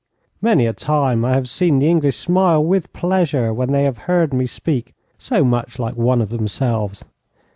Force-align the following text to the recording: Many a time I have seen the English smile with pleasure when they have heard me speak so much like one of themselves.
Many 0.41 0.65
a 0.65 0.73
time 0.73 1.23
I 1.23 1.35
have 1.35 1.47
seen 1.47 1.77
the 1.77 1.87
English 1.87 2.17
smile 2.17 2.63
with 2.65 2.91
pleasure 2.91 3.53
when 3.53 3.71
they 3.71 3.83
have 3.83 3.99
heard 4.09 4.33
me 4.33 4.47
speak 4.47 4.95
so 5.19 5.43
much 5.45 5.77
like 5.77 5.95
one 5.95 6.23
of 6.23 6.29
themselves. 6.29 7.05